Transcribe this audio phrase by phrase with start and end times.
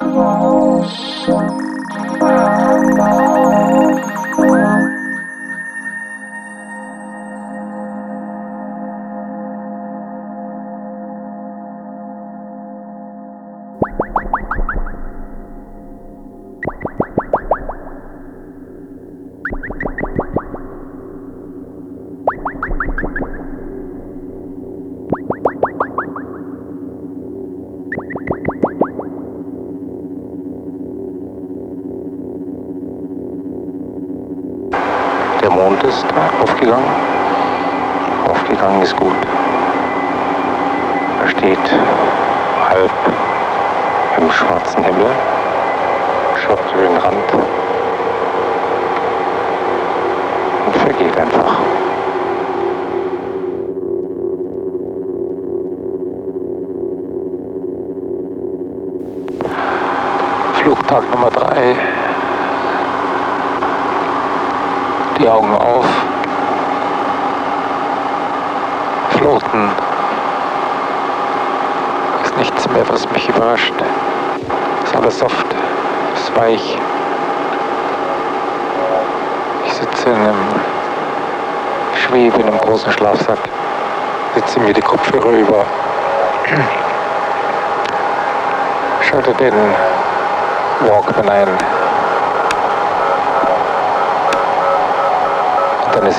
[0.00, 1.71] 哦，是种。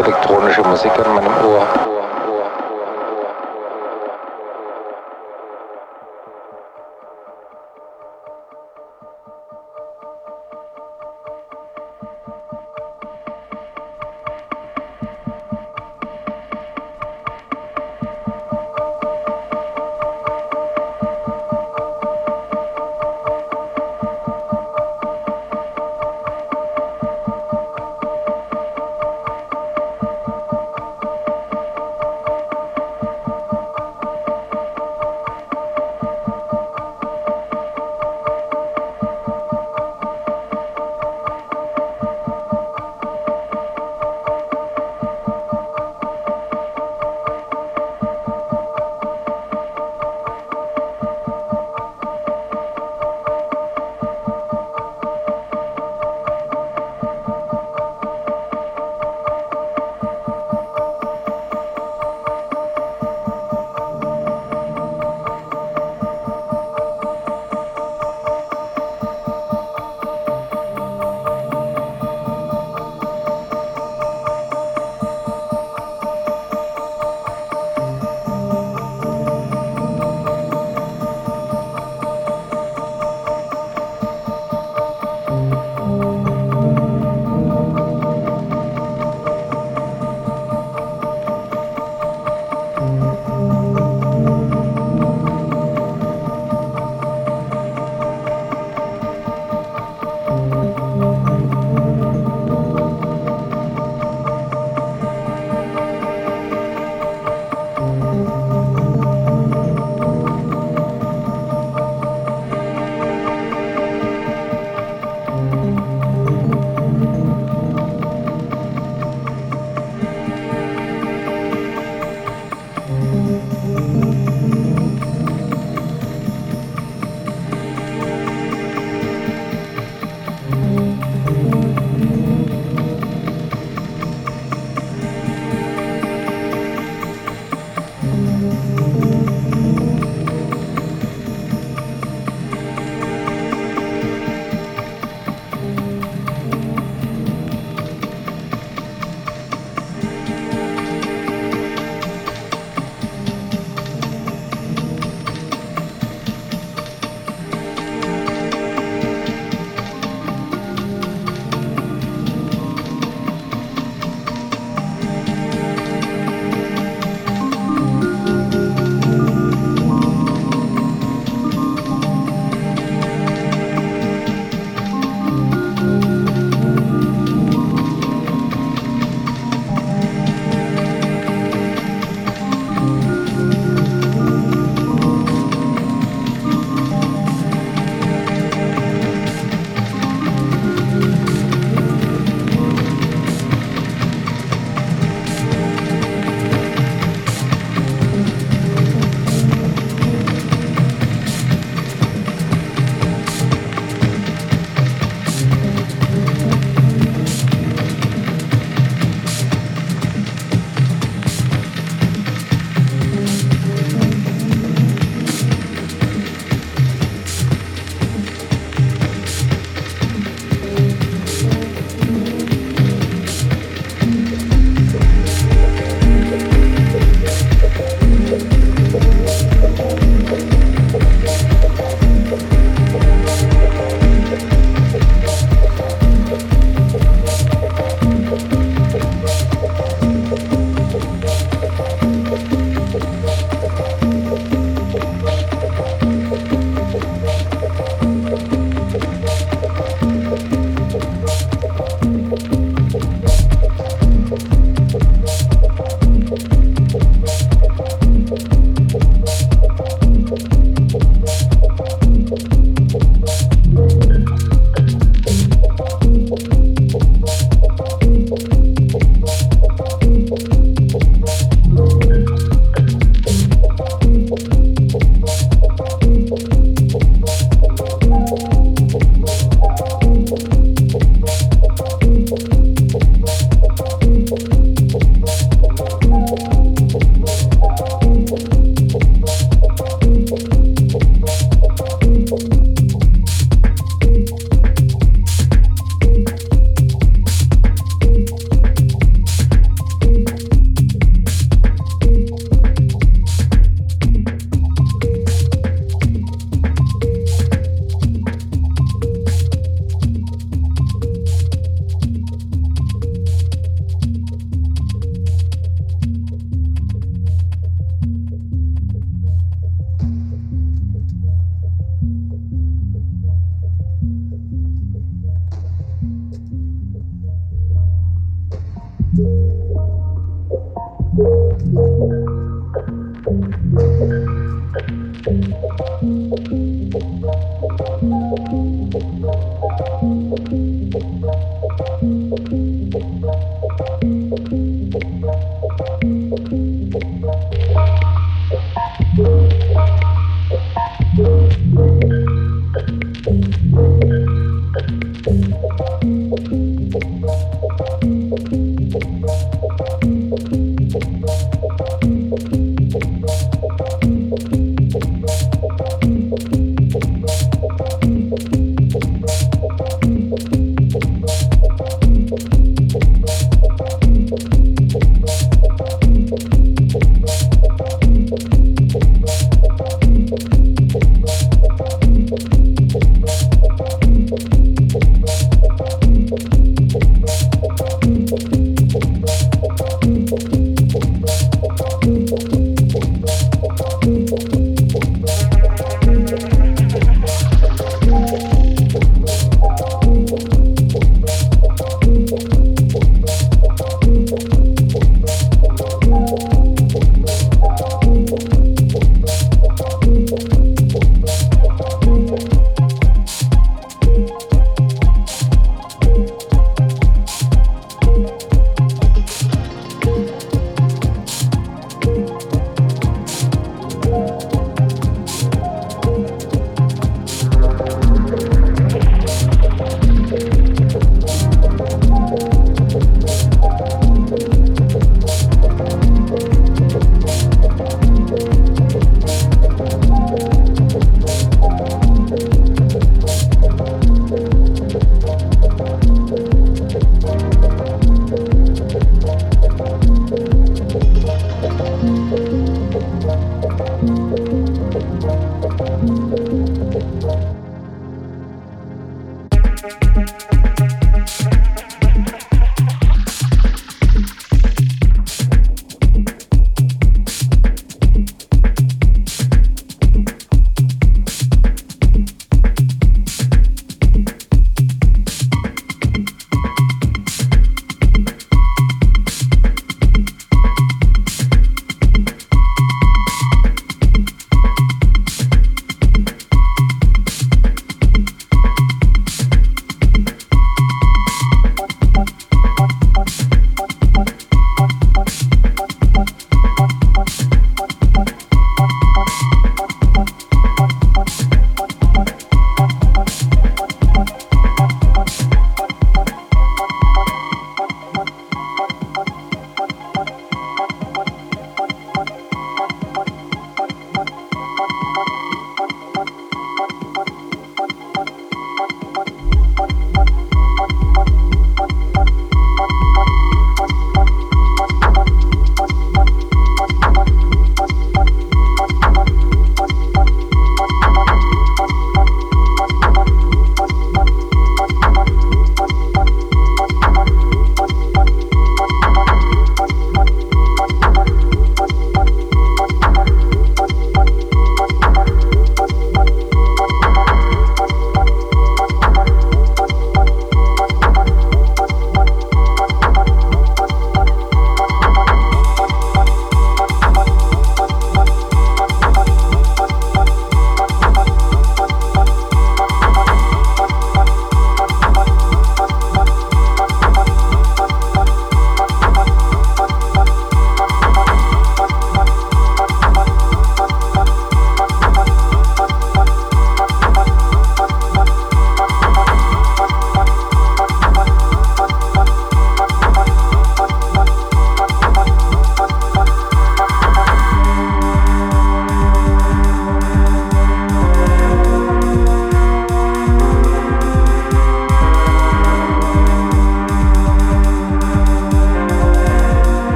[0.00, 1.59] Elektronische Musik an meinem Ohr.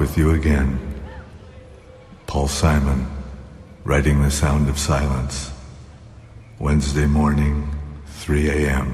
[0.00, 0.80] With you again.
[2.26, 3.06] Paul Simon,
[3.84, 5.52] writing the sound of silence.
[6.58, 7.70] Wednesday morning,
[8.06, 8.86] 3 a.m.,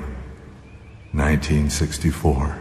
[1.13, 2.61] 1964.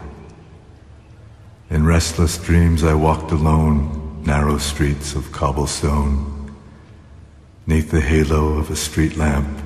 [1.70, 6.54] In restless dreams, I walked alone, narrow streets of cobblestone.
[7.66, 9.60] Neath the halo of a street lamp,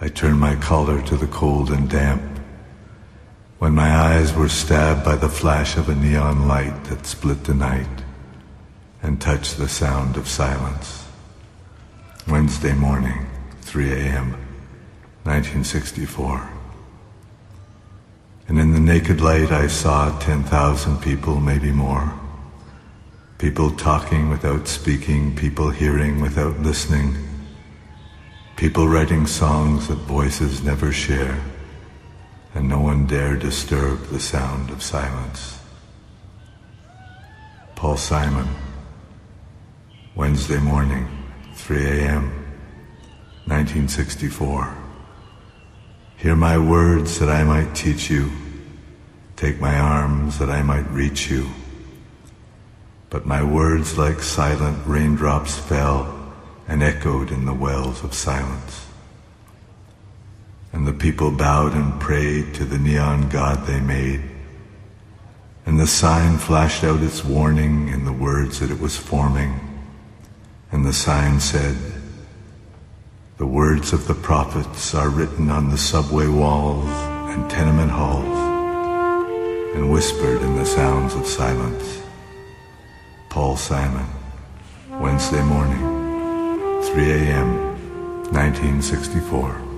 [0.00, 2.31] I turned my collar to the cold and damp.
[3.72, 7.54] When my eyes were stabbed by the flash of a neon light that split the
[7.54, 8.02] night
[9.02, 11.06] and touched the sound of silence.
[12.28, 13.26] Wednesday morning,
[13.62, 14.32] 3 a.m.,
[15.24, 16.50] 1964.
[18.48, 22.12] And in the naked light I saw 10,000 people, maybe more.
[23.38, 27.16] People talking without speaking, people hearing without listening,
[28.56, 31.40] people writing songs that voices never share
[32.54, 35.58] and no one dare disturb the sound of silence.
[37.74, 38.48] Paul Simon,
[40.14, 41.08] Wednesday morning,
[41.54, 42.24] 3 a.m.,
[43.46, 44.76] 1964.
[46.16, 48.30] Hear my words that I might teach you.
[49.36, 51.48] Take my arms that I might reach you.
[53.10, 56.34] But my words like silent raindrops fell
[56.68, 58.86] and echoed in the wells of silence
[60.72, 64.22] and the people bowed and prayed to the neon god they made.
[65.66, 69.60] And the sign flashed out its warning in the words that it was forming.
[70.72, 71.76] And the sign said,
[73.36, 76.88] The words of the prophets are written on the subway walls
[77.30, 78.38] and tenement halls
[79.74, 82.02] and whispered in the sounds of silence.
[83.30, 84.06] Paul Simon,
[85.00, 85.80] Wednesday morning,
[86.82, 87.72] 3 a.m.,
[88.32, 89.71] 1964.